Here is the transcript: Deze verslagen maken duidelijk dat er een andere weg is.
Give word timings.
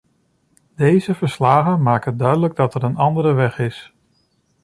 Deze 0.75 1.13
verslagen 1.15 1.81
maken 1.81 2.17
duidelijk 2.17 2.55
dat 2.55 2.75
er 2.75 2.83
een 2.83 2.97
andere 2.97 3.31
weg 3.33 3.59
is. 3.59 3.93